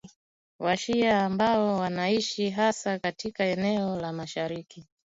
Washia 0.59 1.19
ambao 1.25 1.77
wanaishi 1.79 2.49
hasa 2.49 2.99
katika 2.99 3.43
eneo 3.45 3.99
la 3.99 4.13
mashariki 4.13 4.87